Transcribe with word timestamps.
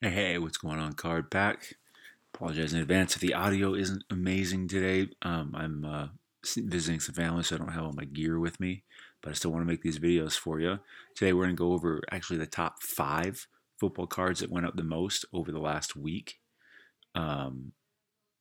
Hey, 0.00 0.38
what's 0.38 0.58
going 0.58 0.78
on, 0.78 0.92
Card 0.92 1.28
Pack? 1.28 1.74
Apologize 2.32 2.72
in 2.72 2.80
advance 2.80 3.16
if 3.16 3.20
the 3.20 3.34
audio 3.34 3.74
isn't 3.74 4.04
amazing 4.10 4.68
today. 4.68 5.08
Um, 5.22 5.52
I'm 5.56 5.84
uh, 5.84 6.06
visiting 6.56 7.00
some 7.00 7.16
family, 7.16 7.42
so 7.42 7.56
I 7.56 7.58
don't 7.58 7.72
have 7.72 7.82
all 7.82 7.92
my 7.92 8.04
gear 8.04 8.38
with 8.38 8.60
me, 8.60 8.84
but 9.20 9.30
I 9.30 9.32
still 9.32 9.50
want 9.50 9.62
to 9.62 9.66
make 9.66 9.82
these 9.82 9.98
videos 9.98 10.34
for 10.34 10.60
you. 10.60 10.78
Today, 11.16 11.32
we're 11.32 11.46
going 11.46 11.56
to 11.56 11.60
go 11.60 11.72
over 11.72 12.00
actually 12.12 12.38
the 12.38 12.46
top 12.46 12.80
five 12.80 13.48
football 13.80 14.06
cards 14.06 14.38
that 14.38 14.52
went 14.52 14.66
up 14.66 14.76
the 14.76 14.84
most 14.84 15.24
over 15.32 15.50
the 15.50 15.58
last 15.58 15.96
week. 15.96 16.38
Um, 17.16 17.72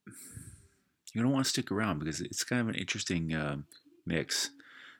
you're 0.05 1.23
going 1.23 1.31
to 1.31 1.33
want 1.33 1.45
to 1.45 1.49
stick 1.49 1.71
around 1.71 1.97
because 1.97 2.21
it's 2.21 2.43
kind 2.43 2.61
of 2.61 2.69
an 2.69 2.75
interesting 2.75 3.33
uh, 3.33 3.57
mix. 4.05 4.51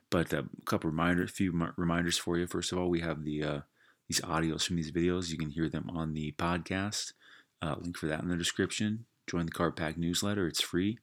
But 0.10 0.34
uh, 0.34 0.42
a 0.60 0.66
couple 0.66 0.90
reminders, 0.90 1.30
a 1.30 1.34
few 1.34 1.72
reminders 1.78 2.18
for 2.18 2.36
you. 2.36 2.48
First 2.48 2.72
of 2.72 2.80
all, 2.80 2.90
we 2.90 3.02
have 3.02 3.26
the 3.26 3.44
uh, 3.44 3.60
these 4.08 4.22
audios 4.22 4.66
from 4.66 4.76
these 4.76 4.92
videos. 4.92 5.30
You 5.30 5.38
can 5.38 5.50
hear 5.50 5.70
them 5.70 5.90
on 5.94 6.14
the 6.14 6.34
podcast. 6.38 7.14
Uh, 7.62 7.76
link 7.80 7.98
for 7.98 8.08
that 8.08 8.22
in 8.22 8.30
the 8.30 8.38
description. 8.38 9.06
Join 9.28 9.46
the 9.46 9.52
Card 9.52 9.76
Pack 9.76 9.98
newsletter. 9.98 10.48
It's 10.48 10.62
free. 10.62 11.00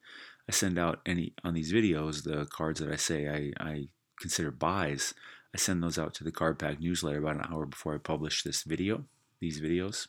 I 0.48 0.52
send 0.52 0.78
out 0.78 1.00
any 1.06 1.34
on 1.42 1.54
these 1.54 1.72
videos 1.72 2.24
the 2.24 2.46
cards 2.46 2.80
that 2.80 2.92
I 2.92 2.96
say 2.96 3.28
I, 3.28 3.64
I 3.64 3.88
consider 4.20 4.50
buys. 4.50 5.14
I 5.54 5.58
send 5.58 5.82
those 5.82 5.98
out 5.98 6.14
to 6.14 6.24
the 6.24 6.32
Card 6.32 6.58
Pack 6.58 6.80
newsletter 6.80 7.18
about 7.18 7.36
an 7.36 7.46
hour 7.50 7.66
before 7.66 7.94
I 7.94 7.98
publish 7.98 8.42
this 8.42 8.62
video, 8.62 9.04
these 9.40 9.60
videos. 9.60 10.08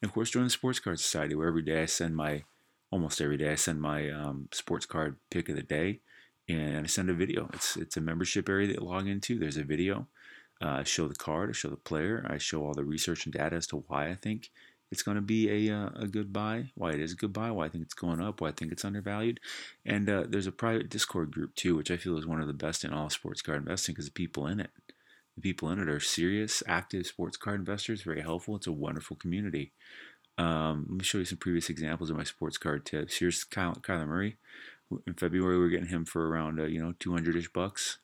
And 0.00 0.08
of 0.08 0.14
course, 0.14 0.30
join 0.30 0.44
the 0.44 0.50
Sports 0.50 0.78
Card 0.78 1.00
Society, 1.00 1.34
where 1.34 1.48
every 1.48 1.62
day 1.62 1.82
I 1.82 1.86
send 1.86 2.16
my, 2.16 2.44
almost 2.90 3.20
every 3.20 3.36
day 3.36 3.50
I 3.50 3.56
send 3.56 3.80
my 3.80 4.10
um, 4.10 4.48
sports 4.52 4.86
card 4.86 5.16
pick 5.30 5.48
of 5.48 5.56
the 5.56 5.62
day, 5.62 6.00
and 6.48 6.84
I 6.84 6.86
send 6.86 7.10
a 7.10 7.14
video. 7.14 7.50
It's 7.52 7.76
it's 7.76 7.96
a 7.96 8.00
membership 8.00 8.48
area 8.48 8.68
that 8.68 8.80
you 8.80 8.86
log 8.86 9.08
into. 9.08 9.38
There's 9.38 9.56
a 9.56 9.64
video 9.64 10.06
uh, 10.60 10.84
show 10.84 11.08
the 11.08 11.14
card, 11.14 11.50
I 11.50 11.52
show 11.52 11.68
the 11.68 11.76
player, 11.76 12.26
I 12.28 12.38
show 12.38 12.64
all 12.64 12.74
the 12.74 12.84
research 12.84 13.26
and 13.26 13.32
data 13.32 13.56
as 13.56 13.66
to 13.68 13.84
why 13.88 14.08
I 14.08 14.14
think 14.14 14.50
it's 14.90 15.02
going 15.02 15.16
to 15.16 15.22
be 15.22 15.68
a, 15.68 15.74
uh, 15.74 15.90
a 15.96 16.06
good 16.06 16.32
buy, 16.32 16.70
why 16.74 16.92
it 16.92 17.00
is 17.00 17.12
a 17.12 17.16
good 17.16 17.32
buy, 17.32 17.50
why 17.50 17.66
I 17.66 17.68
think 17.68 17.82
it's 17.82 17.94
going 17.94 18.20
up, 18.20 18.40
why 18.40 18.48
I 18.48 18.52
think 18.52 18.70
it's 18.72 18.84
undervalued. 18.84 19.40
And 19.84 20.08
uh, 20.08 20.24
there's 20.28 20.46
a 20.46 20.52
private 20.52 20.88
Discord 20.88 21.32
group 21.32 21.54
too, 21.54 21.76
which 21.76 21.90
I 21.90 21.96
feel 21.96 22.16
is 22.16 22.26
one 22.26 22.40
of 22.40 22.46
the 22.46 22.52
best 22.52 22.84
in 22.84 22.92
all 22.92 23.10
sports 23.10 23.42
card 23.42 23.58
investing 23.58 23.94
because 23.94 24.06
the 24.06 24.12
people 24.12 24.46
in 24.46 24.60
it, 24.60 24.70
the 25.34 25.42
people 25.42 25.70
in 25.70 25.80
it 25.80 25.88
are 25.88 26.00
serious, 26.00 26.62
active 26.66 27.06
sports 27.06 27.36
card 27.36 27.60
investors, 27.60 28.02
very 28.02 28.22
helpful. 28.22 28.56
It's 28.56 28.66
a 28.66 28.72
wonderful 28.72 29.16
community. 29.16 29.72
Um, 30.38 30.86
let 30.88 30.98
me 30.98 31.04
show 31.04 31.18
you 31.18 31.24
some 31.24 31.38
previous 31.38 31.68
examples 31.68 32.10
of 32.10 32.16
my 32.16 32.24
sports 32.24 32.58
card 32.58 32.86
tips. 32.86 33.18
Here's 33.18 33.42
Kyle, 33.42 33.74
Kyler 33.74 34.06
Murray. 34.06 34.36
In 35.06 35.14
February, 35.14 35.58
we 35.58 35.64
are 35.64 35.68
getting 35.68 35.88
him 35.88 36.04
for 36.04 36.28
around 36.28 36.60
uh, 36.60 36.64
you 36.64 36.80
know 36.80 36.92
200ish 37.00 37.52
bucks. 37.52 37.98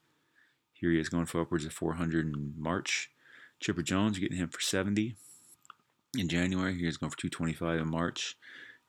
Here 0.83 0.91
he 0.91 0.99
is 0.99 1.07
going 1.07 1.27
for 1.27 1.39
upwards 1.39 1.63
of 1.63 1.71
400 1.71 2.25
in 2.25 2.55
March. 2.57 3.09
Chipper 3.61 3.81
Jones, 3.81 4.19
getting 4.19 4.35
him 4.35 4.49
for 4.49 4.59
70 4.59 5.15
in 6.17 6.27
January. 6.27 6.77
Here's 6.77 6.97
going 6.97 7.09
for 7.09 7.15
225 7.15 7.79
in 7.79 7.89
March. 7.89 8.35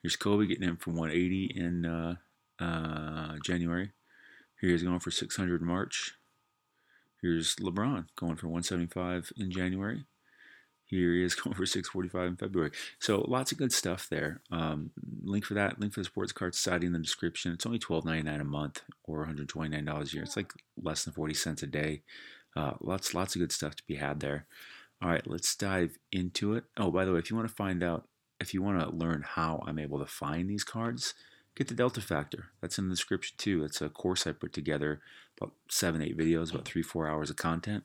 Here's 0.01 0.17
Kobe 0.17 0.45
getting 0.45 0.67
him 0.67 0.75
for 0.75 0.91
180 0.91 1.53
in 1.55 1.85
uh, 1.85 2.15
uh, 2.59 3.37
January. 3.45 3.91
Here's 4.59 4.83
going 4.83 4.99
for 4.99 5.09
600 5.09 5.61
in 5.61 5.67
March. 5.67 6.15
Here's 7.21 7.55
LeBron 7.55 8.07
going 8.17 8.35
for 8.35 8.47
175 8.47 9.31
in 9.37 9.49
January. 9.49 10.03
Here 10.85 11.13
he 11.13 11.23
is 11.23 11.35
going 11.35 11.55
for 11.55 11.65
645 11.65 12.27
in 12.27 12.35
February. 12.35 12.71
So 12.99 13.21
lots 13.27 13.51
of 13.51 13.57
good 13.57 13.71
stuff 13.71 14.07
there. 14.09 14.41
Um, 14.51 14.91
link 15.23 15.45
for 15.45 15.53
that, 15.55 15.79
link 15.79 15.93
for 15.93 16.01
the 16.01 16.05
Sports 16.05 16.31
Card 16.31 16.55
Society 16.55 16.85
in 16.85 16.93
the 16.93 16.99
description. 16.99 17.51
It's 17.51 17.65
only 17.65 17.79
$12.99 17.79 18.41
a 18.41 18.43
month 18.43 18.81
or 19.03 19.25
$129 19.25 19.73
a 19.73 20.15
year. 20.15 20.23
It's 20.23 20.37
like 20.37 20.53
less 20.81 21.03
than 21.03 21.13
40 21.13 21.33
cents 21.33 21.63
a 21.63 21.67
day. 21.67 22.01
Uh, 22.55 22.73
lots, 22.79 23.13
lots 23.13 23.35
of 23.35 23.39
good 23.39 23.51
stuff 23.51 23.75
to 23.75 23.83
be 23.87 23.95
had 23.95 24.19
there. 24.19 24.45
All 25.01 25.09
right, 25.09 25.27
let's 25.27 25.55
dive 25.55 25.97
into 26.11 26.53
it. 26.53 26.65
Oh, 26.77 26.89
by 26.89 27.03
the 27.03 27.11
way, 27.11 27.19
if 27.19 27.29
you 27.29 27.35
want 27.35 27.49
to 27.49 27.55
find 27.55 27.83
out, 27.83 28.07
if 28.39 28.53
you 28.53 28.61
want 28.61 28.79
to 28.79 28.95
learn 28.95 29.23
how 29.25 29.63
I'm 29.65 29.79
able 29.79 29.99
to 29.99 30.05
find 30.05 30.49
these 30.49 30.63
cards, 30.63 31.13
get 31.55 31.67
the 31.67 31.73
Delta 31.73 31.99
Factor. 31.99 32.47
That's 32.61 32.77
in 32.77 32.87
the 32.87 32.95
description 32.95 33.35
too. 33.37 33.65
It's 33.65 33.81
a 33.81 33.89
course 33.89 34.25
I 34.25 34.31
put 34.31 34.53
together, 34.53 35.01
about 35.37 35.53
seven, 35.69 36.01
eight 36.01 36.17
videos, 36.17 36.51
about 36.51 36.65
three, 36.65 36.81
four 36.81 37.07
hours 37.07 37.29
of 37.29 37.35
content 37.35 37.83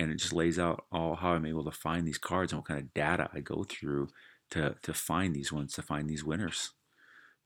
and 0.00 0.10
it 0.10 0.16
just 0.16 0.32
lays 0.32 0.58
out 0.58 0.86
all 0.90 1.14
how 1.14 1.32
I'm 1.32 1.44
able 1.44 1.64
to 1.64 1.70
find 1.70 2.08
these 2.08 2.16
cards 2.16 2.52
and 2.52 2.58
what 2.58 2.68
kind 2.68 2.80
of 2.80 2.94
data 2.94 3.28
I 3.34 3.40
go 3.40 3.64
through 3.68 4.08
to 4.52 4.76
to 4.82 4.94
find 4.94 5.36
these 5.36 5.52
ones, 5.52 5.74
to 5.74 5.82
find 5.82 6.08
these 6.08 6.24
winners. 6.24 6.70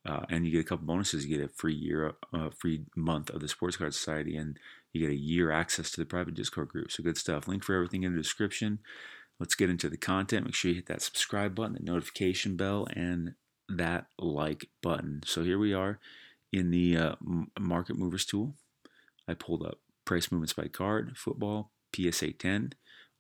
Uh, 0.07 0.25
and 0.29 0.47
you 0.47 0.53
get 0.53 0.61
a 0.61 0.69
couple 0.69 0.87
bonuses. 0.87 1.27
You 1.27 1.37
get 1.37 1.47
a 1.47 1.49
free 1.49 1.75
year, 1.75 2.13
uh, 2.33 2.51
free 2.51 2.85
month 2.95 3.31
of 3.31 3.41
the 3.41 3.49
Sports 3.49 3.77
Card 3.77 3.95
Society, 3.95 4.37
and 4.37 4.59
you 4.93 5.01
get 5.01 5.11
a 5.11 5.19
year 5.19 5.51
access 5.51 5.91
to 5.91 6.01
the 6.01 6.07
private 6.07 6.35
Discord 6.35 6.69
group. 6.69 6.93
So 6.93 7.03
good 7.03 7.17
stuff. 7.17 7.49
Link 7.49 7.65
for 7.65 7.75
everything 7.75 8.05
in 8.05 8.13
the 8.13 8.23
description. 8.23 8.79
Let's 9.41 9.57
get 9.57 9.71
into 9.71 9.89
the 9.89 9.97
content. 9.97 10.45
Make 10.45 10.55
sure 10.55 10.69
you 10.69 10.77
hit 10.77 10.87
that 10.87 11.03
subscribe 11.03 11.57
button, 11.57 11.75
the 11.75 11.83
notification 11.83 12.57
bell, 12.57 12.87
and 12.95 13.35
that 13.69 14.07
like 14.19 14.69
button. 14.81 15.23
So 15.25 15.43
here 15.43 15.59
we 15.59 15.73
are 15.73 15.99
in 16.53 16.71
the 16.71 16.97
uh, 16.97 17.15
market 17.59 17.99
movers 17.99 18.25
tool. 18.25 18.55
I 19.27 19.35
pulled 19.35 19.65
up 19.65 19.79
price 20.05 20.31
movements 20.31 20.53
by 20.53 20.69
card, 20.69 21.17
football, 21.17 21.73
PSA 21.95 22.33
10 22.33 22.73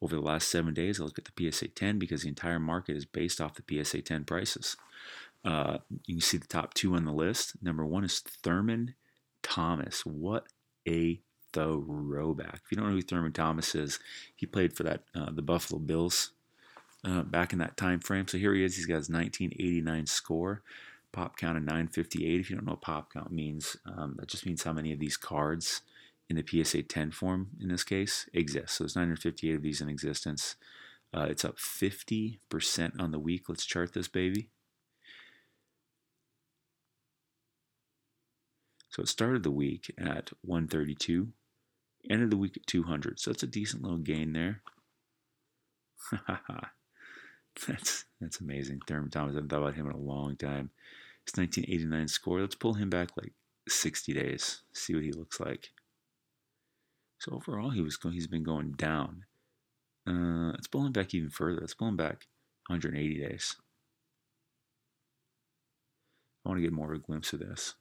over 0.03 0.15
the 0.15 0.23
last 0.23 0.49
seven 0.49 0.75
days. 0.75 1.01
I 1.01 1.05
look 1.05 1.19
at 1.19 1.25
the 1.25 1.51
PSA 1.51 1.69
10 1.69 1.99
because 1.99 2.23
the 2.23 2.29
entire 2.29 2.61
market 2.61 2.97
is 2.97 3.05
based 3.05 3.41
off 3.41 3.55
the 3.55 3.85
PSA 3.85 4.03
10 4.03 4.25
prices. 4.25 4.77
Uh, 5.45 5.79
you 6.07 6.15
can 6.15 6.21
see 6.21 6.39
the 6.39 6.47
top 6.47 6.75
two 6.75 6.95
on 6.95 7.05
the 7.05 7.13
list. 7.13 7.55
Number 7.63 7.85
one 7.85 8.05
is 8.05 8.21
Thurman 8.21 8.95
Thomas. 9.43 10.05
What 10.07 10.47
a 10.89 11.21
throwback! 11.53 12.61
If 12.65 12.71
you 12.71 12.77
don't 12.77 12.89
know 12.89 12.95
who 12.95 13.03
Thurman 13.03 13.33
Thomas 13.33 13.75
is, 13.75 13.99
he 14.35 14.47
played 14.47 14.75
for 14.75 14.85
that 14.85 15.03
uh, 15.15 15.31
the 15.31 15.43
Buffalo 15.43 15.79
Bills 15.79 16.31
uh, 17.05 17.23
back 17.23 17.53
in 17.53 17.59
that 17.59 17.77
time 17.77 18.01
frame. 18.01 18.27
So 18.27 18.39
here 18.39 18.55
he 18.55 18.65
is. 18.65 18.77
He's 18.77 18.87
got 18.87 18.97
his 18.97 19.11
1989 19.11 20.07
score. 20.07 20.63
Pop 21.13 21.37
count 21.37 21.59
of 21.59 21.63
958. 21.63 22.41
If 22.41 22.51
you 22.51 22.57
don't 22.57 22.67
know 22.67 22.73
what 22.73 22.81
pop 22.81 23.13
count 23.13 23.31
means, 23.31 23.77
um, 23.87 24.17
that 24.19 24.29
just 24.29 24.47
means 24.47 24.65
how 24.65 24.73
many 24.73 24.93
of 24.93 24.99
these 24.99 25.17
cards 25.17 25.83
in 26.29 26.37
the 26.37 26.65
PSA 26.65 26.83
10 26.85 27.11
form 27.11 27.51
in 27.61 27.69
this 27.69 27.85
case 27.85 28.29
exists. 28.33 28.79
So 28.79 28.85
there's 28.85 28.97
958 28.97 29.55
of 29.57 29.63
these 29.63 29.81
in 29.81 29.89
existence. 29.89 30.57
Uh, 31.13 31.27
it's 31.29 31.45
up 31.45 31.57
50% 31.59 33.01
on 33.01 33.11
the 33.11 33.19
week. 33.19 33.49
Let's 33.49 33.67
chart 33.67 33.93
this 33.93 34.09
baby. 34.09 34.49
So 38.89 39.03
it 39.03 39.09
started 39.09 39.43
the 39.43 39.51
week 39.51 39.93
at 39.99 40.31
132, 40.43 41.29
ended 42.09 42.31
the 42.31 42.37
week 42.37 42.57
at 42.57 42.67
200. 42.67 43.19
So 43.19 43.33
it's 43.33 43.43
a 43.43 43.49
decent 43.49 43.83
little 43.83 43.99
gain 43.99 44.33
there. 44.33 44.63
that's 47.67 48.05
that's 48.21 48.41
amazing. 48.41 48.81
Thurman 48.87 49.11
Thomas, 49.11 49.33
I 49.33 49.37
haven't 49.37 49.49
thought 49.49 49.63
about 49.63 49.75
him 49.75 49.87
in 49.87 49.93
a 49.93 49.99
long 49.99 50.37
time. 50.37 50.71
His 51.27 51.37
1989 51.37 52.09
score. 52.09 52.41
Let's 52.41 52.55
pull 52.55 52.75
him 52.75 52.91
back 52.91 53.11
like 53.17 53.33
60 53.69 54.13
days. 54.13 54.63
See 54.73 54.95
what 54.95 55.03
he 55.03 55.13
looks 55.13 55.41
like. 55.41 55.71
So 57.25 57.37
overall, 57.37 57.71
he 57.71 57.81
was 57.81 57.97
going, 57.97 58.15
he's 58.15 58.27
been 58.27 58.43
going 58.43 58.73
down. 58.73 59.25
Uh, 60.07 60.51
let's 60.53 60.67
pull 60.67 60.85
him 60.85 60.93
back 60.93 61.15
even 61.15 61.31
further. 61.31 61.59
Let's 61.59 61.73
pull 61.73 61.89
him 61.89 61.97
back 61.97 62.27
180 62.67 63.19
days. 63.19 63.57
I 66.45 66.51
want 66.51 66.59
to 66.59 66.63
get 66.63 66.75
more 66.75 66.93
of 66.93 67.01
a 67.01 67.03
glimpse 67.03 67.33
of 67.33 67.39
this. 67.39 67.77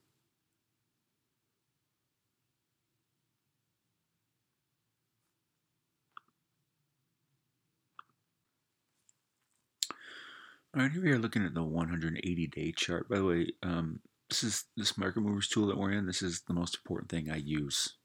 All 10.74 10.84
right, 10.84 10.92
here 10.94 11.04
we 11.04 11.12
are 11.12 11.20
looking 11.20 11.44
at 11.44 11.54
the 11.54 11.64
180 11.64 12.48
day 12.48 12.72
chart. 12.72 13.10
By 13.10 13.18
the 13.18 13.26
way, 13.26 13.48
um, 13.62 14.00
this 14.30 14.42
is 14.42 14.64
this 14.78 14.98
market 14.98 15.20
movers 15.20 15.50
tool 15.50 15.68
that 15.68 15.78
we're 15.78 15.92
in. 15.92 16.06
This 16.06 16.22
is 16.22 16.44
the 16.48 16.54
most 16.54 16.78
important 16.78 17.12
thing 17.12 17.30
I 17.30 17.36
use 17.36 17.96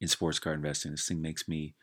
in 0.00 0.08
sports 0.08 0.38
card 0.38 0.56
investing. 0.56 0.90
This 0.92 1.06
thing 1.06 1.20
makes 1.20 1.48
me, 1.48 1.74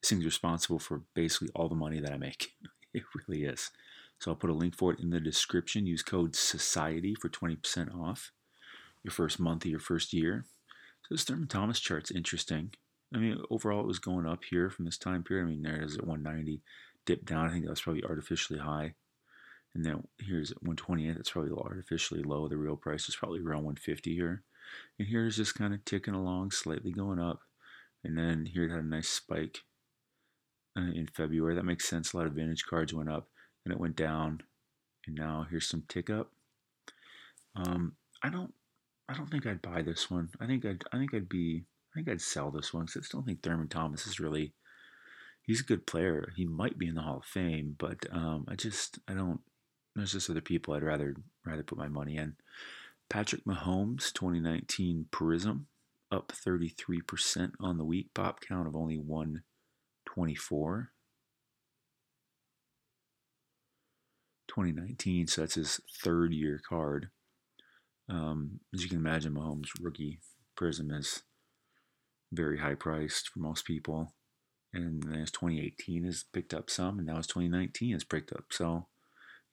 this 0.00 0.10
thing's 0.10 0.24
responsible 0.24 0.78
for 0.78 1.02
basically 1.14 1.48
all 1.54 1.68
the 1.68 1.74
money 1.74 2.00
that 2.00 2.12
I 2.12 2.16
make. 2.16 2.52
it 2.94 3.02
really 3.14 3.44
is. 3.44 3.70
So 4.18 4.30
I'll 4.30 4.36
put 4.36 4.50
a 4.50 4.54
link 4.54 4.74
for 4.74 4.92
it 4.92 5.00
in 5.00 5.10
the 5.10 5.20
description. 5.20 5.86
Use 5.86 6.02
code 6.02 6.34
SOCIETY 6.34 7.14
for 7.20 7.28
20% 7.28 7.94
off 7.94 8.32
your 9.04 9.12
first 9.12 9.38
month 9.38 9.64
of 9.64 9.70
your 9.70 9.80
first 9.80 10.12
year. 10.12 10.44
So 11.02 11.14
this 11.14 11.24
Thurman 11.24 11.48
Thomas 11.48 11.80
chart's 11.80 12.10
interesting. 12.10 12.72
I 13.14 13.18
mean, 13.18 13.40
overall, 13.48 13.80
it 13.80 13.86
was 13.86 13.98
going 13.98 14.26
up 14.26 14.44
here 14.44 14.68
from 14.70 14.84
this 14.84 14.98
time 14.98 15.22
period. 15.22 15.44
I 15.44 15.48
mean, 15.48 15.62
there 15.62 15.76
it 15.76 15.84
is 15.84 15.96
at 15.96 16.06
190, 16.06 16.60
dipped 17.06 17.24
down. 17.24 17.46
I 17.46 17.50
think 17.50 17.64
that 17.64 17.70
was 17.70 17.80
probably 17.80 18.04
artificially 18.04 18.58
high. 18.58 18.94
And 19.74 19.84
then 19.84 20.06
here's 20.18 20.50
at 20.50 20.62
128. 20.62 21.14
That's 21.14 21.30
probably 21.30 21.52
artificially 21.52 22.22
low. 22.22 22.48
The 22.48 22.56
real 22.56 22.76
price 22.76 23.08
is 23.08 23.16
probably 23.16 23.40
around 23.40 23.64
150 23.64 24.14
here. 24.14 24.42
And 24.98 25.08
here's 25.08 25.36
just 25.36 25.54
kind 25.54 25.72
of 25.72 25.84
ticking 25.84 26.14
along, 26.14 26.50
slightly 26.50 26.92
going 26.92 27.18
up. 27.18 27.40
And 28.08 28.16
then 28.16 28.46
here 28.46 28.64
it 28.64 28.70
had 28.70 28.80
a 28.80 28.82
nice 28.82 29.10
spike 29.10 29.58
uh, 30.74 30.80
in 30.94 31.06
February. 31.14 31.54
That 31.54 31.66
makes 31.66 31.86
sense. 31.86 32.14
A 32.14 32.16
lot 32.16 32.26
of 32.26 32.32
vintage 32.32 32.64
cards 32.64 32.94
went 32.94 33.10
up 33.10 33.28
and 33.64 33.72
it 33.72 33.78
went 33.78 33.96
down. 33.96 34.40
And 35.06 35.14
now 35.14 35.46
here's 35.50 35.68
some 35.68 35.84
tick 35.88 36.08
up. 36.08 36.30
Um, 37.54 37.96
I 38.22 38.30
don't 38.30 38.54
I 39.10 39.14
don't 39.14 39.30
think 39.30 39.46
I'd 39.46 39.60
buy 39.60 39.82
this 39.82 40.10
one. 40.10 40.30
I 40.40 40.46
think 40.46 40.64
I'd 40.64 40.84
I 40.90 40.96
think 40.96 41.12
I'd 41.12 41.28
be 41.28 41.64
I 41.92 41.98
think 41.98 42.08
I'd 42.08 42.22
sell 42.22 42.50
this 42.50 42.72
one 42.72 42.86
because 42.86 43.02
I 43.02 43.04
still 43.04 43.22
think 43.22 43.42
Thurman 43.42 43.68
Thomas 43.68 44.06
is 44.06 44.18
really 44.18 44.54
he's 45.42 45.60
a 45.60 45.64
good 45.64 45.86
player. 45.86 46.32
He 46.34 46.46
might 46.46 46.78
be 46.78 46.88
in 46.88 46.94
the 46.94 47.02
Hall 47.02 47.18
of 47.18 47.26
Fame, 47.26 47.76
but 47.78 48.06
um, 48.10 48.46
I 48.48 48.54
just 48.54 49.00
I 49.06 49.12
don't 49.12 49.40
there's 49.94 50.12
just 50.12 50.30
other 50.30 50.40
people 50.40 50.72
I'd 50.72 50.82
rather 50.82 51.14
rather 51.44 51.62
put 51.62 51.76
my 51.76 51.88
money 51.88 52.16
in. 52.16 52.36
Patrick 53.10 53.44
Mahomes, 53.44 54.12
2019 54.14 55.06
Prism, 55.10 55.66
up 56.10 56.32
33% 56.32 57.52
on 57.60 57.78
the 57.78 57.84
week. 57.84 58.10
Pop 58.14 58.40
count 58.40 58.66
of 58.66 58.74
only 58.76 58.96
124. 58.96 60.90
2019, 64.48 65.26
so 65.26 65.42
that's 65.42 65.54
his 65.54 65.80
third 66.02 66.32
year 66.32 66.60
card. 66.68 67.10
Um, 68.08 68.60
as 68.74 68.82
you 68.82 68.88
can 68.88 68.98
imagine, 68.98 69.34
Mahomes' 69.34 69.68
rookie 69.80 70.20
Prism 70.56 70.90
is 70.90 71.22
very 72.32 72.58
high 72.58 72.74
priced 72.74 73.28
for 73.28 73.38
most 73.40 73.64
people. 73.64 74.14
And 74.72 75.02
then 75.02 75.20
his 75.20 75.30
2018 75.30 76.04
has 76.04 76.24
picked 76.32 76.52
up 76.52 76.68
some, 76.68 76.98
and 76.98 77.06
now 77.06 77.16
his 77.16 77.26
2019 77.26 77.92
has 77.92 78.04
picked 78.04 78.32
up. 78.32 78.44
So 78.50 78.86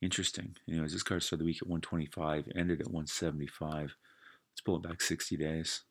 interesting. 0.02 0.56
Anyways, 0.68 0.92
this 0.92 1.02
card 1.02 1.22
started 1.22 1.42
the 1.42 1.46
week 1.46 1.62
at 1.62 1.68
125, 1.68 2.48
ended 2.54 2.80
at 2.80 2.88
175. 2.88 3.80
Let's 3.82 4.60
pull 4.64 4.76
it 4.76 4.82
back 4.82 5.00
60 5.00 5.36
days. 5.36 5.84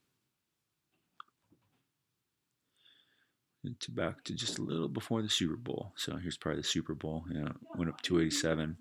To 3.79 3.91
back 3.91 4.23
to 4.25 4.33
just 4.33 4.59
a 4.59 4.61
little 4.61 4.87
before 4.87 5.21
the 5.21 5.29
Super 5.29 5.55
Bowl. 5.55 5.93
So 5.95 6.17
here's 6.17 6.37
probably 6.37 6.61
the 6.61 6.67
Super 6.67 6.93
Bowl. 6.93 7.23
Know, 7.29 7.51
went 7.75 7.89
up 7.89 8.01
287, 8.01 8.77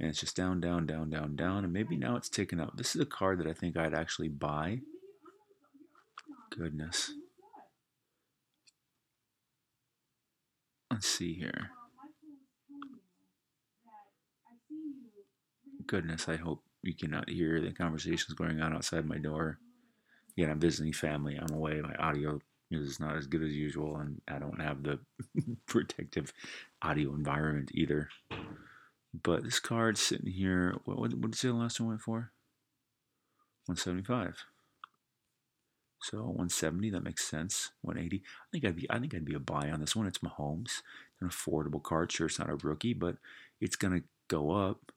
and 0.00 0.08
it's 0.08 0.20
just 0.20 0.36
down, 0.36 0.60
down, 0.60 0.86
down, 0.86 1.10
down, 1.10 1.36
down, 1.36 1.64
and 1.64 1.72
maybe 1.72 1.96
now 1.96 2.16
it's 2.16 2.28
taken 2.28 2.60
up. 2.60 2.76
This 2.76 2.94
is 2.94 3.00
a 3.00 3.06
card 3.06 3.38
that 3.38 3.46
I 3.46 3.52
think 3.52 3.76
I'd 3.76 3.94
actually 3.94 4.28
buy. 4.28 4.80
Goodness. 6.50 7.12
Let's 10.90 11.08
see 11.08 11.34
here. 11.34 11.70
Goodness, 15.86 16.28
I 16.28 16.36
hope 16.36 16.62
you 16.82 16.94
cannot 16.94 17.28
hear 17.28 17.60
the 17.60 17.72
conversations 17.72 18.34
going 18.34 18.60
on 18.60 18.74
outside 18.74 19.04
my 19.04 19.18
door. 19.18 19.58
Again, 20.36 20.50
I'm 20.50 20.60
visiting 20.60 20.92
family. 20.92 21.36
I'm 21.36 21.54
away. 21.54 21.80
My 21.80 21.94
audio 21.96 22.40
is 22.70 23.00
not 23.00 23.16
as 23.16 23.26
good 23.26 23.42
as 23.42 23.52
usual, 23.52 23.96
and 23.96 24.20
I 24.28 24.38
don't 24.38 24.60
have 24.60 24.82
the 24.82 24.98
protective 25.66 26.32
audio 26.82 27.14
environment 27.14 27.70
either. 27.74 28.08
But 29.22 29.44
this 29.44 29.60
card's 29.60 30.00
sitting 30.00 30.30
here. 30.30 30.74
What, 30.84 30.98
what, 30.98 31.12
what 31.14 31.30
did 31.30 31.34
you 31.34 31.36
say 31.36 31.48
the 31.48 31.54
last 31.54 31.80
one 31.80 31.90
went 31.90 32.00
for? 32.00 32.32
175. 33.66 34.44
So 36.02 36.18
170, 36.18 36.90
that 36.90 37.02
makes 37.02 37.28
sense. 37.28 37.70
180. 37.82 38.22
I 38.22 38.46
think 38.52 38.64
I'd 38.64 38.76
be 38.76 38.90
I 38.90 38.98
think 38.98 39.14
I'd 39.14 39.24
be 39.24 39.34
a 39.34 39.40
buy 39.40 39.70
on 39.70 39.80
this 39.80 39.96
one. 39.96 40.06
It's 40.06 40.18
Mahomes. 40.18 40.82
An 41.20 41.28
affordable 41.28 41.82
card. 41.82 42.12
Sure, 42.12 42.26
it's 42.26 42.38
not 42.38 42.50
a 42.50 42.56
rookie, 42.56 42.92
but 42.92 43.16
it's 43.60 43.76
gonna 43.76 44.02
go 44.28 44.50
up 44.50 44.92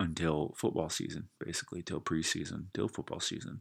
until 0.00 0.54
football 0.56 0.88
season, 0.88 1.28
basically, 1.38 1.82
till 1.82 2.00
preseason, 2.00 2.66
till 2.74 2.88
football 2.88 3.20
season. 3.20 3.60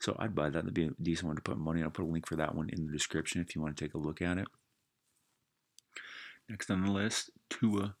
So 0.00 0.16
I'd 0.18 0.34
buy 0.34 0.50
that. 0.50 0.52
That'd 0.52 0.74
be 0.74 0.86
a 0.86 0.90
decent 1.02 1.28
one 1.28 1.36
to 1.36 1.42
put 1.42 1.58
money. 1.58 1.82
I'll 1.82 1.90
put 1.90 2.04
a 2.04 2.08
link 2.08 2.26
for 2.26 2.36
that 2.36 2.54
one 2.54 2.68
in 2.70 2.86
the 2.86 2.92
description 2.92 3.40
if 3.40 3.54
you 3.54 3.62
want 3.62 3.76
to 3.76 3.84
take 3.84 3.94
a 3.94 3.98
look 3.98 4.20
at 4.20 4.38
it. 4.38 4.46
Next 6.48 6.70
on 6.70 6.84
the 6.84 6.92
list, 6.92 7.30
Tua 7.50 7.96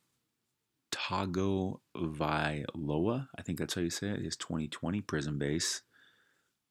Tago 0.92 1.80
Tagovailoa. 1.96 3.28
I 3.36 3.42
think 3.42 3.58
that's 3.58 3.74
how 3.74 3.80
you 3.80 3.90
say 3.90 4.08
it. 4.08 4.22
His 4.22 4.36
2020 4.36 5.00
Prism 5.02 5.38
base. 5.38 5.82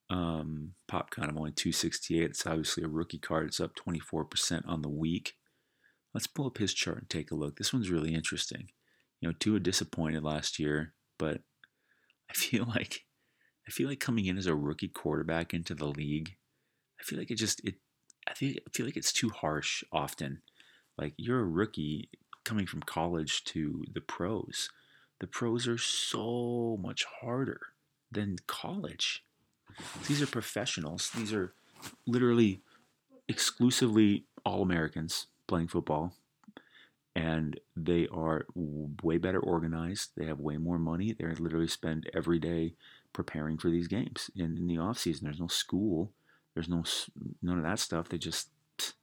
Um, 0.09 0.73
pop 0.87 1.09
kind 1.09 1.29
of 1.29 1.37
only 1.37 1.51
268. 1.51 2.23
It's 2.23 2.45
obviously 2.45 2.83
a 2.83 2.87
rookie 2.87 3.17
card. 3.17 3.47
It's 3.47 3.59
up 3.59 3.71
24% 3.75 4.61
on 4.67 4.81
the 4.81 4.89
week. 4.89 5.33
Let's 6.13 6.27
pull 6.27 6.45
up 6.47 6.59
his 6.59 6.73
chart 6.73 6.99
and 6.99 7.09
take 7.09 7.31
a 7.31 7.35
look. 7.35 7.57
This 7.57 7.73
one's 7.73 7.89
really 7.89 8.13
interesting. 8.13 8.69
You 9.19 9.29
know, 9.29 9.35
Tua 9.37 9.59
disappointed 9.59 10.23
last 10.23 10.59
year, 10.59 10.93
but 11.17 11.41
I 12.29 12.33
feel 12.33 12.65
like 12.75 13.05
I 13.67 13.71
feel 13.71 13.89
like 13.89 13.99
coming 13.99 14.25
in 14.25 14.37
as 14.37 14.45
a 14.45 14.55
rookie 14.55 14.87
quarterback 14.87 15.53
into 15.53 15.73
the 15.73 15.85
league, 15.85 16.35
I 16.99 17.03
feel 17.03 17.17
like 17.19 17.31
it 17.31 17.35
just 17.35 17.63
it 17.63 17.75
I 18.27 18.31
I 18.31 18.69
feel 18.71 18.85
like 18.85 18.97
it's 18.97 19.13
too 19.13 19.29
harsh 19.29 19.83
often. 19.91 20.41
Like 20.97 21.13
you're 21.17 21.41
a 21.41 21.45
rookie 21.45 22.09
coming 22.43 22.65
from 22.65 22.81
college 22.81 23.43
to 23.45 23.83
the 23.91 24.01
pros. 24.01 24.69
The 25.19 25.27
pros 25.27 25.67
are 25.67 25.77
so 25.77 26.77
much 26.81 27.05
harder 27.21 27.59
than 28.11 28.37
college. 28.47 29.23
These 30.07 30.21
are 30.21 30.27
professionals. 30.27 31.09
These 31.15 31.33
are 31.33 31.53
literally 32.05 32.61
exclusively 33.27 34.25
all 34.45 34.61
Americans 34.61 35.27
playing 35.47 35.67
football. 35.67 36.13
And 37.15 37.59
they 37.75 38.07
are 38.09 38.45
way 39.01 39.17
better 39.17 39.39
organized. 39.39 40.11
They 40.17 40.25
have 40.25 40.39
way 40.39 40.57
more 40.57 40.77
money. 40.77 41.13
They 41.13 41.25
literally 41.25 41.67
spend 41.67 42.09
every 42.13 42.39
day 42.39 42.73
preparing 43.15 43.57
for 43.57 43.69
these 43.71 43.87
games. 43.87 44.29
And 44.35 44.57
in 44.57 44.67
the 44.67 44.77
off 44.77 44.99
season, 44.99 45.23
there's 45.23 45.39
no 45.39 45.47
school. 45.47 46.11
There's 46.53 46.69
no 46.69 46.83
none 47.41 47.57
of 47.57 47.63
that 47.63 47.79
stuff. 47.79 48.09
They 48.09 48.17
just 48.17 48.49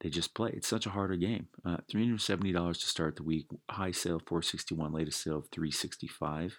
they 0.00 0.10
just 0.10 0.34
play. 0.34 0.50
It's 0.52 0.68
such 0.68 0.84
a 0.84 0.90
harder 0.90 1.16
game. 1.16 1.46
Uh, 1.64 1.78
$370 1.90 2.72
to 2.72 2.86
start 2.86 3.16
the 3.16 3.22
week. 3.22 3.46
High 3.70 3.92
sale 3.92 4.20
461, 4.26 4.92
latest 4.92 5.22
sale 5.22 5.38
of 5.38 5.48
365. 5.50 6.58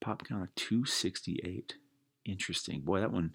Pop 0.00 0.28
count 0.28 0.42
of 0.42 0.54
268. 0.54 1.74
Interesting. 2.26 2.82
Boy, 2.82 3.00
that 3.00 3.12
one 3.12 3.32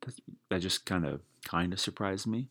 that, 0.00 0.14
that 0.48 0.60
just 0.60 0.86
kind 0.86 1.04
of 1.04 1.20
kind 1.44 1.72
of 1.72 1.80
surprised 1.80 2.26
me. 2.26 2.48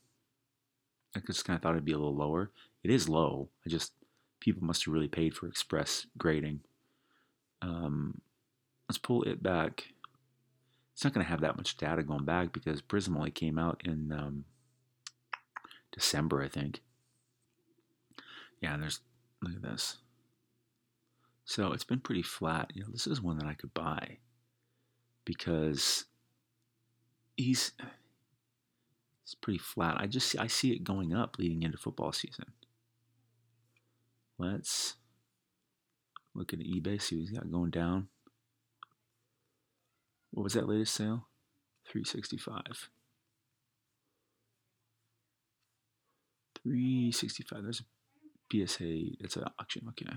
I 1.15 1.21
just 1.25 1.45
kind 1.45 1.57
of 1.57 1.63
thought 1.63 1.73
it'd 1.73 1.85
be 1.85 1.93
a 1.93 1.97
little 1.97 2.15
lower. 2.15 2.51
It 2.83 2.91
is 2.91 3.09
low. 3.09 3.49
I 3.65 3.69
just 3.69 3.93
people 4.39 4.63
must 4.63 4.85
have 4.85 4.93
really 4.93 5.07
paid 5.07 5.33
for 5.33 5.47
express 5.47 6.05
grading. 6.19 6.61
Um, 7.61 8.21
let's 8.87 8.97
pull 8.97 9.23
it 9.23 9.41
back. 9.41 9.85
It's 10.93 11.03
not 11.03 11.13
going 11.13 11.25
to 11.25 11.29
have 11.29 11.41
that 11.41 11.57
much 11.57 11.77
data 11.77 12.03
going 12.03 12.25
back 12.25 12.53
because 12.53 12.81
Prism 12.81 13.17
only 13.17 13.31
came 13.31 13.59
out 13.59 13.81
in 13.83 14.11
um, 14.13 14.45
December, 15.91 16.41
I 16.41 16.47
think. 16.47 16.81
Yeah, 18.61 18.77
there's 18.77 18.99
look 19.41 19.55
at 19.55 19.61
this. 19.61 19.97
So 21.43 21.73
it's 21.73 21.83
been 21.83 21.99
pretty 21.99 22.23
flat. 22.23 22.71
You 22.73 22.83
know, 22.83 22.89
this 22.91 23.07
is 23.07 23.21
one 23.21 23.37
that 23.37 23.47
I 23.47 23.53
could 23.53 23.73
buy 23.73 24.17
because 25.25 26.05
he's 27.37 27.73
it's 29.23 29.35
pretty 29.35 29.59
flat. 29.59 29.97
I 29.99 30.07
just 30.07 30.37
I 30.39 30.47
see 30.47 30.71
it 30.71 30.83
going 30.83 31.13
up 31.13 31.37
leading 31.37 31.63
into 31.63 31.77
football 31.77 32.11
season. 32.11 32.45
Let's 34.37 34.95
look 36.35 36.53
at 36.53 36.59
eBay, 36.59 37.01
see 37.01 37.15
what 37.15 37.21
he's 37.21 37.31
got 37.31 37.51
going 37.51 37.71
down. 37.71 38.09
What 40.31 40.43
was 40.43 40.53
that 40.53 40.67
latest 40.67 40.93
sale? 40.93 41.27
365. 41.85 42.89
365. 46.63 47.63
There's 47.63 47.81
a 47.81 48.67
PSA. 48.67 49.17
That's 49.21 49.37
an 49.37 49.45
auction. 49.59 49.87
Okay. 49.89 50.11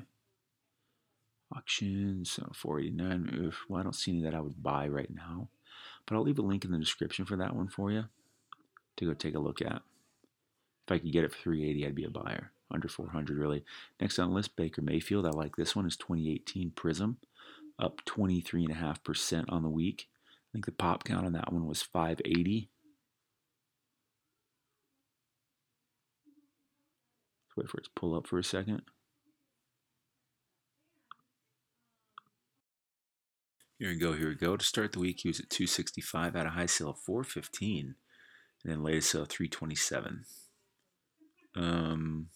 Auction. 1.54 2.24
So 2.24 2.50
489. 2.54 3.44
Oof. 3.44 3.64
Well, 3.68 3.80
I 3.80 3.84
don't 3.84 3.94
see 3.94 4.12
any 4.12 4.22
that 4.22 4.34
I 4.34 4.40
would 4.40 4.62
buy 4.62 4.88
right 4.88 5.10
now. 5.14 5.48
But 6.06 6.16
I'll 6.16 6.22
leave 6.22 6.38
a 6.38 6.42
link 6.42 6.64
in 6.64 6.72
the 6.72 6.78
description 6.78 7.26
for 7.26 7.36
that 7.36 7.54
one 7.54 7.68
for 7.68 7.92
you 7.92 8.04
to 8.96 9.04
go 9.04 9.14
take 9.14 9.34
a 9.34 9.40
look 9.40 9.62
at. 9.62 9.82
If 10.86 10.92
I 10.92 10.98
could 10.98 11.12
get 11.12 11.24
it 11.24 11.32
for 11.32 11.42
380, 11.42 11.86
I'd 11.86 11.94
be 11.94 12.04
a 12.04 12.10
buyer. 12.10 12.50
Under 12.70 12.88
400, 12.88 13.36
really. 13.36 13.64
Next 14.00 14.18
on 14.18 14.30
the 14.30 14.34
list, 14.34 14.56
Baker 14.56 14.82
Mayfield. 14.82 15.26
I 15.26 15.30
like 15.30 15.56
this 15.56 15.74
one. 15.74 15.86
Is 15.86 15.96
2018 15.96 16.72
Prism, 16.72 17.16
up 17.78 18.02
23.5% 18.04 19.44
on 19.48 19.62
the 19.62 19.70
week. 19.70 20.08
I 20.26 20.48
think 20.52 20.66
the 20.66 20.72
pop 20.72 21.04
count 21.04 21.26
on 21.26 21.32
that 21.32 21.52
one 21.52 21.66
was 21.66 21.82
580. 21.82 22.70
wait 27.58 27.68
for 27.68 27.78
it 27.78 27.84
to 27.84 27.90
pull 27.96 28.14
up 28.14 28.26
for 28.26 28.38
a 28.38 28.44
second. 28.44 28.82
Here 33.78 33.90
we 33.90 33.96
go, 33.96 34.12
here 34.12 34.28
we 34.28 34.34
go. 34.34 34.56
To 34.56 34.64
start 34.64 34.92
the 34.92 34.98
week, 34.98 35.20
he 35.22 35.28
was 35.28 35.40
at 35.40 35.50
265 35.50 36.34
at 36.34 36.46
a 36.46 36.50
high 36.50 36.66
sale 36.66 36.90
of 36.90 36.98
415 36.98 37.94
and 38.64 38.72
then 38.72 38.82
latest 38.82 39.10
sale 39.10 39.24
327. 39.24 40.24
Um, 41.54 42.26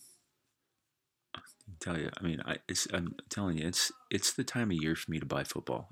tell 1.82 1.98
you, 1.98 2.10
I 2.18 2.22
mean, 2.22 2.42
I, 2.44 2.58
I'm 2.92 3.14
telling 3.28 3.58
you, 3.58 3.66
it's 3.66 3.92
it's 4.10 4.32
the 4.32 4.44
time 4.44 4.70
of 4.70 4.76
year 4.80 4.94
for 4.94 5.10
me 5.10 5.18
to 5.18 5.26
buy 5.26 5.44
football 5.44 5.90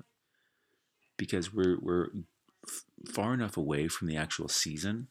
because 1.17 1.53
we're 1.53 1.77
we're 1.81 2.07
far 3.13 3.33
enough 3.33 3.57
away 3.57 3.87
from 3.87 4.07
the 4.07 4.17
actual 4.17 4.47
season 4.47 5.07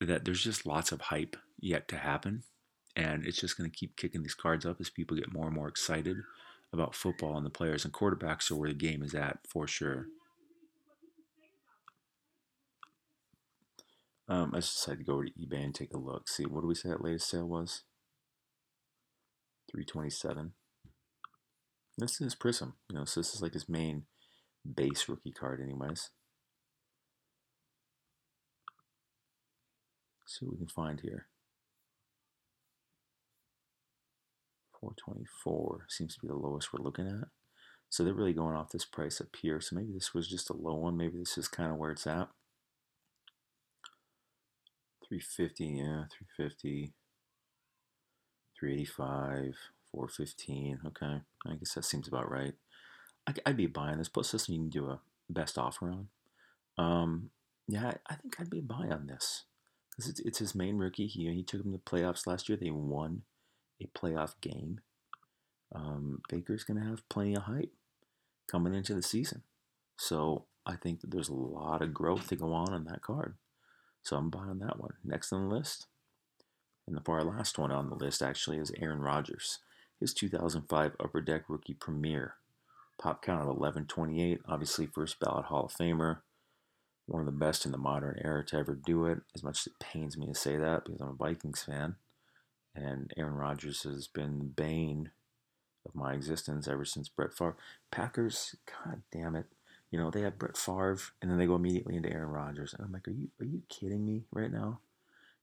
that 0.00 0.24
there's 0.24 0.42
just 0.42 0.66
lots 0.66 0.90
of 0.92 1.00
hype 1.02 1.36
yet 1.60 1.86
to 1.88 1.96
happen 1.96 2.42
and 2.96 3.24
it's 3.26 3.40
just 3.40 3.56
going 3.56 3.70
to 3.70 3.76
keep 3.76 3.96
kicking 3.96 4.22
these 4.22 4.34
cards 4.34 4.66
up 4.66 4.80
as 4.80 4.90
people 4.90 5.16
get 5.16 5.32
more 5.32 5.46
and 5.46 5.54
more 5.54 5.68
excited 5.68 6.16
about 6.72 6.94
football 6.94 7.36
and 7.36 7.46
the 7.46 7.50
players 7.50 7.84
and 7.84 7.92
quarterbacks 7.92 8.50
are 8.50 8.56
where 8.56 8.68
the 8.68 8.74
game 8.74 9.02
is 9.02 9.14
at 9.14 9.38
for 9.48 9.66
sure. 9.66 10.06
Um, 14.28 14.52
I 14.54 14.58
just 14.58 14.76
decided 14.76 14.98
to 15.00 15.04
go 15.04 15.14
over 15.14 15.24
to 15.24 15.32
eBay 15.32 15.64
and 15.64 15.74
take 15.74 15.92
a 15.92 15.98
look. 15.98 16.28
See, 16.28 16.44
what 16.44 16.62
do 16.62 16.66
we 16.66 16.74
say 16.74 16.88
that 16.88 17.04
latest 17.04 17.28
sale 17.28 17.46
was? 17.46 17.82
327. 19.72 20.52
This 21.98 22.20
is 22.20 22.34
Prism. 22.34 22.74
You 22.90 22.98
know, 22.98 23.04
so 23.04 23.20
this 23.20 23.34
is 23.34 23.42
like 23.42 23.54
his 23.54 23.68
main 23.68 24.04
base 24.74 25.08
rookie 25.08 25.32
card, 25.32 25.60
anyways. 25.62 26.10
See 30.26 30.46
what 30.46 30.52
we 30.52 30.58
can 30.58 30.68
find 30.68 31.00
here. 31.00 31.26
424 34.80 35.86
seems 35.88 36.14
to 36.14 36.20
be 36.20 36.28
the 36.28 36.34
lowest 36.34 36.72
we're 36.72 36.84
looking 36.84 37.06
at. 37.06 37.28
So 37.88 38.02
they're 38.02 38.14
really 38.14 38.32
going 38.32 38.56
off 38.56 38.72
this 38.72 38.86
price 38.86 39.20
up 39.20 39.28
here. 39.40 39.60
So 39.60 39.76
maybe 39.76 39.92
this 39.92 40.14
was 40.14 40.28
just 40.28 40.50
a 40.50 40.56
low 40.56 40.74
one. 40.74 40.96
Maybe 40.96 41.18
this 41.18 41.36
is 41.36 41.48
kind 41.48 41.70
of 41.70 41.76
where 41.76 41.90
it's 41.90 42.06
at. 42.06 42.28
350, 45.08 45.64
yeah, 45.64 46.04
350, 46.38 46.94
385, 48.62 49.56
415. 49.90 50.78
Okay, 50.86 51.20
I 51.46 51.54
guess 51.56 51.74
that 51.74 51.84
seems 51.84 52.06
about 52.06 52.30
right. 52.30 52.54
I, 53.26 53.34
would 53.44 53.56
be 53.56 53.66
buying 53.66 53.98
this. 53.98 54.08
Plus, 54.08 54.30
this 54.30 54.48
you 54.48 54.56
can 54.56 54.68
do 54.68 54.86
a 54.86 55.00
best 55.28 55.58
offer 55.58 55.90
on. 55.90 56.08
Um, 56.78 57.30
yeah, 57.66 57.94
I 58.08 58.14
think 58.14 58.36
I'd 58.38 58.50
be 58.50 58.60
buying 58.60 58.92
on 58.92 59.08
this 59.08 59.42
because 59.90 60.08
it's, 60.08 60.20
it's 60.20 60.38
his 60.38 60.54
main 60.54 60.78
rookie. 60.78 61.08
He 61.08 61.28
he 61.32 61.42
took 61.42 61.64
him 61.64 61.72
to 61.72 61.78
playoffs 61.78 62.24
last 62.24 62.48
year. 62.48 62.56
They 62.56 62.70
won 62.70 63.22
a 63.80 63.88
playoff 63.98 64.34
game. 64.40 64.80
Um, 65.74 66.20
Baker's 66.28 66.62
going 66.62 66.80
to 66.80 66.88
have 66.88 67.08
plenty 67.08 67.34
of 67.34 67.42
hype 67.42 67.72
coming 68.48 68.74
into 68.74 68.94
the 68.94 69.02
season, 69.02 69.42
so 69.96 70.44
I 70.64 70.76
think 70.76 71.00
that 71.00 71.10
there's 71.10 71.30
a 71.30 71.34
lot 71.34 71.82
of 71.82 71.92
growth 71.92 72.28
to 72.28 72.36
go 72.36 72.52
on 72.52 72.72
on 72.72 72.84
that 72.84 73.02
card. 73.02 73.34
So 74.04 74.16
I'm 74.16 74.30
buying 74.30 74.60
that 74.60 74.78
one. 74.78 74.94
Next 75.04 75.32
on 75.32 75.48
the 75.48 75.54
list, 75.54 75.86
and 76.86 76.96
the 76.96 77.00
far 77.00 77.22
last 77.24 77.58
one 77.58 77.70
on 77.70 77.88
the 77.88 77.96
list 77.96 78.22
actually 78.22 78.58
is 78.58 78.72
Aaron 78.80 79.00
Rodgers. 79.00 79.58
His 80.00 80.12
2005 80.12 80.96
Upper 80.98 81.20
Deck 81.20 81.44
Rookie 81.48 81.74
Premiere. 81.74 82.34
Pop 82.98 83.22
count 83.22 83.40
of 83.40 83.46
1128. 83.46 84.40
Obviously, 84.46 84.86
first 84.86 85.20
ballot 85.20 85.46
Hall 85.46 85.66
of 85.66 85.72
Famer. 85.72 86.18
One 87.06 87.20
of 87.20 87.26
the 87.26 87.32
best 87.32 87.64
in 87.64 87.72
the 87.72 87.78
modern 87.78 88.20
era 88.22 88.44
to 88.46 88.56
ever 88.56 88.74
do 88.74 89.06
it. 89.06 89.20
As 89.34 89.42
much 89.42 89.60
as 89.60 89.66
it 89.68 89.78
pains 89.78 90.16
me 90.16 90.26
to 90.26 90.34
say 90.34 90.56
that 90.56 90.84
because 90.84 91.00
I'm 91.00 91.08
a 91.08 91.12
Vikings 91.12 91.62
fan. 91.62 91.96
And 92.74 93.12
Aaron 93.16 93.34
Rodgers 93.34 93.82
has 93.82 94.08
been 94.08 94.38
the 94.38 94.44
bane 94.44 95.10
of 95.86 95.94
my 95.94 96.14
existence 96.14 96.68
ever 96.68 96.84
since 96.84 97.08
Brett 97.08 97.32
Favre. 97.32 97.56
Packers, 97.90 98.56
god 98.66 99.02
damn 99.12 99.36
it. 99.36 99.46
You 99.90 99.98
know, 99.98 100.10
they 100.10 100.22
have 100.22 100.38
Brett 100.38 100.56
Favre 100.56 100.98
and 101.20 101.30
then 101.30 101.38
they 101.38 101.46
go 101.46 101.56
immediately 101.56 101.96
into 101.96 102.10
Aaron 102.10 102.30
Rodgers. 102.30 102.74
And 102.74 102.84
I'm 102.84 102.92
like, 102.92 103.06
are 103.08 103.12
you 103.12 103.28
are 103.40 103.46
you 103.46 103.62
kidding 103.68 104.04
me 104.04 104.22
right 104.32 104.50
now? 104.50 104.80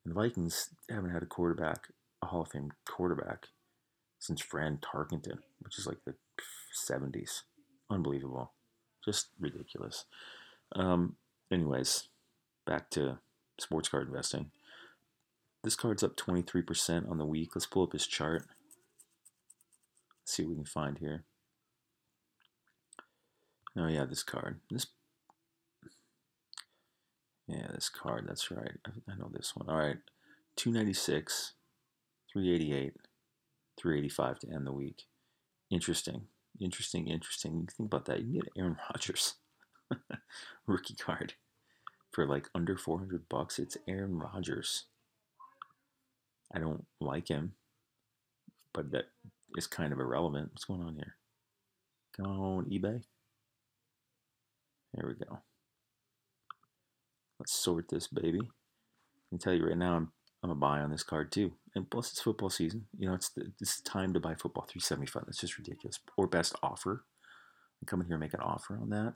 The 0.10 0.16
Vikings 0.16 0.70
haven't 0.90 1.12
had 1.12 1.22
a 1.22 1.28
quarterback, 1.28 1.90
a 2.24 2.26
Hall 2.26 2.42
of 2.42 2.50
Fame 2.50 2.72
quarterback, 2.88 3.46
since 4.18 4.42
Fran 4.42 4.80
Tarkenton, 4.80 5.38
which 5.60 5.78
is 5.78 5.86
like 5.86 6.00
the 6.04 6.16
70s. 6.90 7.42
Unbelievable. 7.92 8.54
Just 9.06 9.28
ridiculous. 9.40 10.06
Um, 10.76 11.18
anyways, 11.52 12.10
back 12.66 12.90
to 12.92 13.20
sports 13.60 13.88
card 13.88 14.08
investing. 14.08 14.50
This 15.64 15.76
card's 15.76 16.02
up 16.02 16.18
23% 16.18 17.08
on 17.08 17.20
the 17.20 17.26
week. 17.26 17.52
Let's 17.54 17.68
pull 17.68 17.84
up 17.84 17.94
his 17.94 18.08
chart. 18.08 18.48
See 20.26 20.42
what 20.42 20.50
we 20.50 20.56
can 20.56 20.66
find 20.66 20.98
here. 20.98 21.26
Oh 23.78 23.88
yeah, 23.88 24.06
this 24.06 24.24
card. 24.24 24.60
This 24.72 24.88
Yeah, 27.50 27.68
this 27.74 27.90
card, 27.90 28.26
that's 28.28 28.52
right. 28.52 28.78
I, 28.86 29.12
I 29.12 29.16
know 29.18 29.30
this 29.34 29.56
one. 29.56 29.68
All 29.70 29.78
right. 29.78 29.98
296, 30.56 31.54
388, 32.32 32.94
385 33.80 34.40
to 34.40 34.54
end 34.54 34.68
the 34.68 34.72
week. 34.72 35.04
Interesting. 35.72 36.28
Interesting, 36.62 37.08
interesting. 37.08 37.54
You 37.54 37.68
think 37.76 37.88
about 37.88 38.06
that. 38.06 38.20
You 38.20 38.26
can 38.26 38.34
get 38.34 38.52
Aaron 38.56 38.78
Rodgers 38.94 39.36
rookie 40.68 40.94
card 40.94 41.34
for 42.12 42.28
like 42.28 42.50
under 42.54 42.78
400 42.78 43.28
bucks. 43.30 43.58
It's 43.58 43.78
Aaron 43.88 44.20
Rodgers. 44.20 44.86
I 46.54 46.60
don't 46.60 46.86
like 47.02 47.30
him, 47.30 47.54
but 48.74 48.92
that 48.92 49.06
is 49.58 49.66
kind 49.66 49.92
of 49.92 50.00
irrelevant. 50.00 50.50
What's 50.52 50.66
going 50.66 50.84
on 50.84 50.96
here? 50.96 51.16
Go 52.16 52.30
on 52.30 52.66
eBay. 52.66 53.02
There 54.94 55.08
we 55.08 55.26
go. 55.26 55.40
Let's 57.40 57.54
sort 57.54 57.90
this 57.90 58.08
baby. 58.08 58.42
I 58.42 59.26
can 59.30 59.40
tell 59.40 59.54
you 59.54 59.66
right 59.66 59.78
now, 59.78 59.96
I'm 59.96 60.12
I'm 60.44 60.50
a 60.52 60.56
buy 60.56 60.80
on 60.80 60.92
this 60.92 61.04
card 61.04 61.32
too. 61.32 61.54
And 61.76 61.90
plus, 61.90 62.12
it's 62.12 62.22
football 62.22 62.50
season. 62.50 62.86
You 62.98 63.08
know, 63.08 63.14
it's 63.14 63.30
the, 63.30 63.52
it's 63.60 63.82
time 63.82 64.14
to 64.14 64.20
buy 64.20 64.36
football. 64.36 64.66
Three 64.70 64.82
seventy 64.82 65.08
five. 65.08 65.24
That's 65.26 65.40
just 65.40 65.58
ridiculous. 65.58 66.00
Or 66.18 66.28
best 66.28 66.56
offer. 66.62 67.06
Come 67.86 68.02
in 68.02 68.08
here 68.08 68.16
and 68.16 68.22
make 68.22 68.34
an 68.34 68.42
offer 68.42 68.78
on 68.78 68.90
that. 68.90 69.14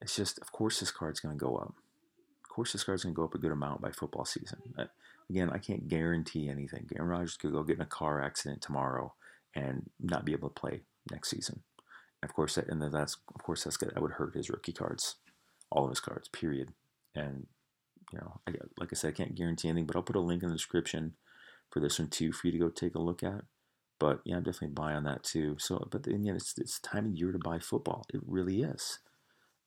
It's 0.00 0.14
just, 0.14 0.38
of 0.38 0.52
course, 0.52 0.78
this 0.78 0.92
card's 0.92 1.18
going 1.18 1.36
to 1.36 1.44
go 1.44 1.56
up. 1.56 1.74
Of 2.44 2.48
course, 2.48 2.72
this 2.72 2.84
card's 2.84 3.02
going 3.02 3.14
to 3.14 3.16
go 3.16 3.24
up 3.24 3.34
a 3.34 3.38
good 3.38 3.50
amount 3.50 3.80
by 3.80 3.90
football 3.90 4.24
season. 4.24 4.58
Again, 5.28 5.50
I 5.50 5.58
can't 5.58 5.88
guarantee 5.88 6.48
anything. 6.48 6.88
Aaron 6.94 7.10
Rodgers 7.10 7.36
could 7.36 7.52
go 7.52 7.64
get 7.64 7.76
in 7.76 7.82
a 7.82 7.86
car 7.86 8.22
accident 8.22 8.62
tomorrow 8.62 9.14
and 9.54 9.90
not 9.98 10.24
be 10.24 10.32
able 10.32 10.48
to 10.48 10.60
play 10.60 10.82
next 11.10 11.30
season. 11.30 11.62
And 12.22 12.30
of 12.30 12.34
course, 12.36 12.54
that, 12.54 12.68
and 12.68 12.80
that's 12.80 13.16
of 13.34 13.42
course 13.42 13.64
that's 13.64 13.76
good. 13.76 13.90
That 13.94 14.02
would 14.02 14.12
hurt 14.12 14.34
his 14.34 14.48
rookie 14.48 14.72
cards, 14.72 15.16
all 15.76 15.84
of 15.84 15.90
his 15.90 16.00
cards, 16.00 16.28
period. 16.28 16.72
And 17.14 17.46
you 18.12 18.18
know, 18.18 18.40
I, 18.48 18.52
like 18.78 18.88
I 18.92 18.96
said, 18.96 19.08
I 19.08 19.16
can't 19.16 19.34
guarantee 19.34 19.68
anything, 19.68 19.86
but 19.86 19.94
I'll 19.94 20.02
put 20.02 20.16
a 20.16 20.20
link 20.20 20.42
in 20.42 20.48
the 20.48 20.54
description 20.54 21.14
for 21.70 21.80
this 21.80 21.98
one 21.98 22.08
too 22.08 22.32
for 22.32 22.46
you 22.46 22.52
to 22.52 22.58
go 22.58 22.68
take 22.68 22.94
a 22.94 23.00
look 23.00 23.22
at. 23.22 23.42
But 23.98 24.20
yeah, 24.24 24.36
I'm 24.36 24.42
definitely 24.42 24.74
buying 24.74 24.96
on 24.96 25.04
that 25.04 25.22
too. 25.22 25.56
So, 25.58 25.86
but 25.90 26.06
again, 26.06 26.36
it's 26.36 26.56
it's 26.58 26.78
time 26.80 27.06
of 27.06 27.14
year 27.14 27.32
to 27.32 27.38
buy 27.38 27.58
football. 27.58 28.06
It 28.12 28.20
really 28.26 28.62
is. 28.62 28.98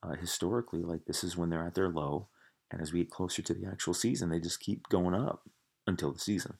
Uh, 0.01 0.15
historically, 0.15 0.81
like 0.81 1.05
this 1.05 1.23
is 1.23 1.37
when 1.37 1.49
they're 1.49 1.65
at 1.65 1.75
their 1.75 1.89
low, 1.89 2.27
and 2.71 2.81
as 2.81 2.93
we 2.93 2.99
get 2.99 3.11
closer 3.11 3.41
to 3.41 3.53
the 3.53 3.67
actual 3.67 3.93
season, 3.93 4.29
they 4.29 4.39
just 4.39 4.59
keep 4.59 4.87
going 4.89 5.13
up 5.13 5.43
until 5.87 6.11
the 6.11 6.19
season. 6.19 6.57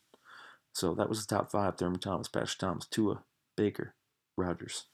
So 0.74 0.94
that 0.96 1.10
was 1.10 1.26
the 1.26 1.36
top 1.36 1.52
five: 1.52 1.78
Thurman 1.78 2.00
Thomas, 2.00 2.28
Patrick 2.28 2.58
Thomas, 2.58 2.88
Tua, 2.88 3.24
Baker, 3.56 3.96
Rodgers. 4.36 4.86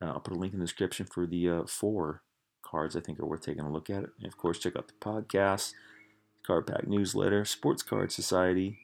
Uh, 0.00 0.06
I'll 0.06 0.20
put 0.20 0.36
a 0.36 0.38
link 0.38 0.52
in 0.52 0.60
the 0.60 0.66
description 0.66 1.06
for 1.06 1.26
the 1.26 1.48
uh, 1.48 1.62
four 1.66 2.22
cards 2.66 2.96
I 2.96 3.00
think 3.00 3.20
are 3.20 3.26
worth 3.26 3.42
taking 3.42 3.64
a 3.64 3.72
look 3.72 3.88
at. 3.88 4.04
And 4.18 4.26
of 4.26 4.36
course, 4.36 4.58
check 4.58 4.76
out 4.76 4.88
the 4.88 4.94
podcast, 4.94 5.72
Card 6.46 6.66
Pack 6.66 6.86
newsletter, 6.86 7.44
Sports 7.44 7.82
Card 7.82 8.10
Society, 8.12 8.78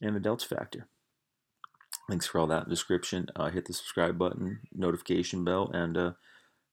and 0.00 0.14
the 0.14 0.20
Delta 0.20 0.46
Factor. 0.46 0.86
Links 2.08 2.26
for 2.26 2.38
all 2.38 2.46
that 2.46 2.64
in 2.64 2.68
the 2.68 2.74
description. 2.74 3.28
Uh, 3.34 3.50
hit 3.50 3.66
the 3.66 3.72
subscribe 3.72 4.18
button, 4.18 4.60
notification 4.72 5.44
bell, 5.44 5.70
and 5.72 5.96
uh, 5.96 6.12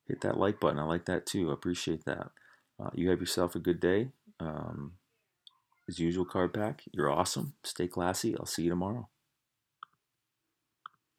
hit 0.07 0.21
that 0.21 0.37
like 0.37 0.59
button. 0.59 0.79
I 0.79 0.83
like 0.83 1.05
that 1.05 1.25
too. 1.25 1.49
I 1.49 1.53
appreciate 1.53 2.05
that. 2.05 2.31
Uh, 2.79 2.89
you 2.93 3.09
have 3.09 3.19
yourself 3.19 3.55
a 3.55 3.59
good 3.59 3.79
day. 3.79 4.09
Um, 4.39 4.93
as 5.87 5.99
usual, 5.99 6.25
Card 6.25 6.53
Pack, 6.53 6.83
you're 6.91 7.11
awesome. 7.11 7.53
Stay 7.63 7.87
classy. 7.87 8.35
I'll 8.37 8.45
see 8.45 8.63
you 8.63 8.69
tomorrow. 8.69 9.07